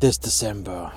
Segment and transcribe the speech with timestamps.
[0.00, 0.92] this December.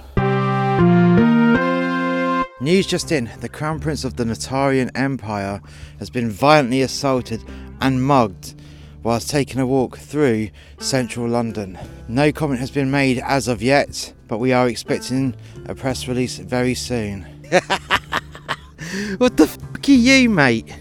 [2.61, 5.61] News just in the Crown Prince of the Natarian Empire
[5.99, 7.41] has been violently assaulted
[7.79, 8.55] and mugged
[9.01, 10.49] whilst taking a walk through
[10.79, 11.79] central London.
[12.09, 15.35] No comment has been made as of yet, but we are expecting
[15.67, 17.21] a press release very soon.
[19.17, 20.75] what the fuck are you, mate?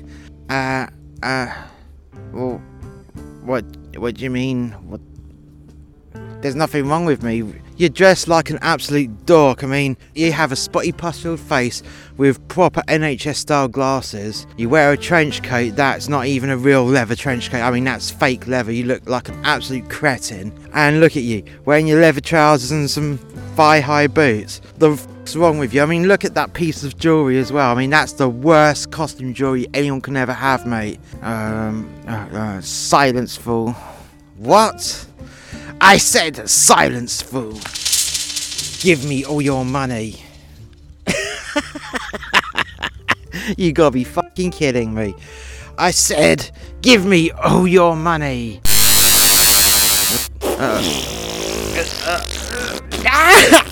[0.50, 0.88] Uh,
[1.22, 1.54] uh,
[2.32, 2.60] well,
[3.44, 3.64] what,
[3.96, 4.70] what do you mean?
[4.88, 5.00] What?
[6.42, 7.42] There's nothing wrong with me.
[7.78, 9.62] You're dressed like an absolute dork.
[9.62, 11.80] I mean, you have a spotty pustuled face
[12.16, 14.48] with proper NHS style glasses.
[14.56, 17.60] You wear a trench coat that's not even a real leather trench coat.
[17.60, 18.72] I mean, that's fake leather.
[18.72, 20.52] You look like an absolute cretin.
[20.74, 23.18] And look at you, wearing your leather trousers and some
[23.54, 24.60] thigh high boots.
[24.78, 25.80] The fuck's wrong with you?
[25.80, 27.70] I mean, look at that piece of jewellery as well.
[27.70, 30.98] I mean, that's the worst costume jewellery anyone can ever have, mate.
[31.22, 33.72] Um, uh, uh, silence, fool.
[34.36, 35.06] What?
[35.80, 37.58] I said silence, fool.
[38.80, 40.22] Give me all your money.
[43.56, 45.14] you gotta be fucking kidding me.
[45.76, 46.50] I said,
[46.82, 48.60] give me all your money.
[50.42, 50.82] Uh,
[52.06, 53.64] oh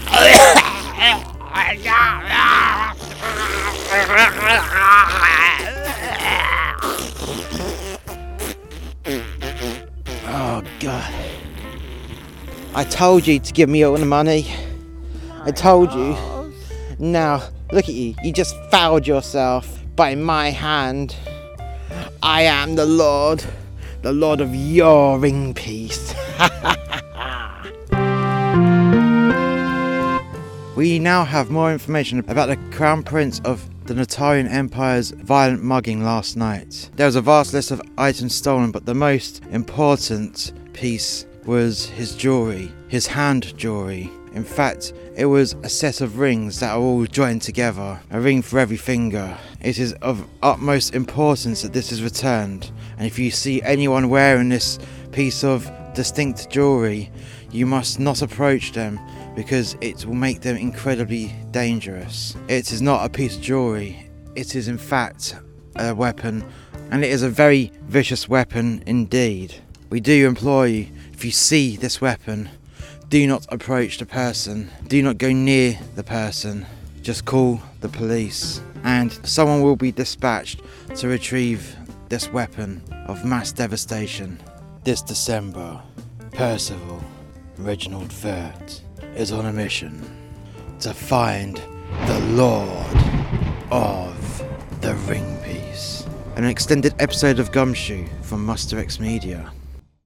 [12.76, 14.46] I told you to give me all the money.
[15.44, 16.14] I told you.
[16.98, 18.14] Now, look at you.
[18.22, 21.16] You just fouled yourself by my hand.
[22.22, 23.42] I am the Lord,
[24.02, 26.14] the Lord of your ring piece.
[30.76, 36.04] we now have more information about the Crown Prince of the Natarian Empire's violent mugging
[36.04, 36.90] last night.
[36.96, 42.14] There was a vast list of items stolen, but the most important piece was his
[42.14, 44.10] jewellery, his hand jewellery.
[44.34, 48.42] In fact, it was a set of rings that are all joined together, a ring
[48.42, 49.36] for every finger.
[49.62, 54.50] It is of utmost importance that this is returned, and if you see anyone wearing
[54.50, 54.78] this
[55.12, 57.10] piece of distinct jewellery,
[57.50, 59.00] you must not approach them
[59.34, 62.36] because it will make them incredibly dangerous.
[62.48, 65.36] It is not a piece of jewellery, it is in fact
[65.76, 66.44] a weapon,
[66.90, 69.54] and it is a very vicious weapon indeed.
[69.88, 72.50] We do implore you, if you see this weapon,
[73.08, 76.66] do not approach the person, do not go near the person,
[77.00, 80.60] just call the police, and someone will be dispatched
[80.94, 81.74] to retrieve
[82.10, 84.38] this weapon of mass devastation.
[84.84, 85.80] This December,
[86.32, 87.02] Percival
[87.56, 88.82] Reginald Vert
[89.14, 90.04] is on a mission
[90.80, 91.56] to find
[92.04, 92.94] the Lord
[93.70, 94.44] of
[94.82, 96.06] the Ring Piece.
[96.36, 99.50] An extended episode of Gumshoe from Muster X Media.